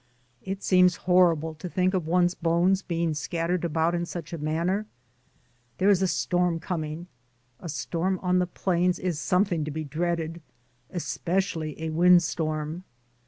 It 0.41 0.63
seems 0.63 0.95
horrible 1.05 1.53
to 1.53 1.69
think 1.69 1.93
of 1.93 2.07
one's 2.07 2.33
bones 2.33 2.81
be 2.81 3.03
ing 3.03 3.13
scattered 3.13 3.63
about 3.63 3.93
in 3.93 4.07
such 4.07 4.33
manner. 4.35 4.87
There 5.77 5.91
is 5.91 6.01
a 6.01 6.07
storm 6.07 6.59
coming; 6.59 7.05
a 7.59 7.69
storm 7.69 8.17
on 8.23 8.39
the 8.39 8.47
plains 8.47 8.97
is 8.97 9.19
something 9.19 9.63
to 9.63 9.69
be 9.69 9.83
dreaded, 9.83 10.41
especially 10.89 11.79
a 11.79 11.91
wind 11.91 12.23
storm. 12.23 12.83